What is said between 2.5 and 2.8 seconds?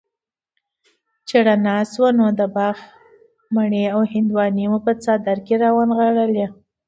باغ